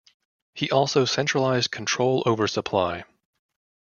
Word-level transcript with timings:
He 0.55 0.71
also 0.71 1.05
centralized 1.05 1.69
control 1.69 2.23
over 2.25 2.47
supply. 2.47 3.03